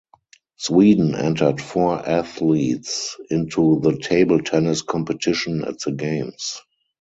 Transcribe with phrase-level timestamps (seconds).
[0.57, 6.59] Sweden entered four athletes into the table tennis competition at the games.